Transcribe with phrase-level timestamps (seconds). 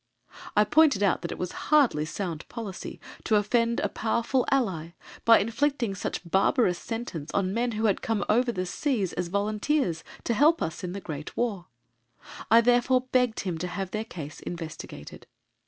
[0.57, 4.93] I pointed out that it was hardly sound policy to offend a powerful ally
[5.25, 9.27] by inflicting such a barbarous sentence on men who had come over the seas as
[9.27, 11.67] volunteers to help us in the Great War.
[12.49, 15.27] I therefore begged him to have their case investigated.